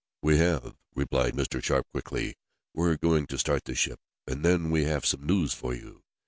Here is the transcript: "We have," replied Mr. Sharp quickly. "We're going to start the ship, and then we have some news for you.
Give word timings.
"We 0.23 0.37
have," 0.39 0.75
replied 0.95 1.35
Mr. 1.35 1.63
Sharp 1.63 1.85
quickly. 1.91 2.33
"We're 2.73 2.97
going 2.97 3.27
to 3.27 3.37
start 3.37 3.65
the 3.65 3.75
ship, 3.75 3.99
and 4.25 4.43
then 4.43 4.71
we 4.71 4.85
have 4.85 5.05
some 5.05 5.27
news 5.27 5.53
for 5.53 5.75
you. 5.75 6.01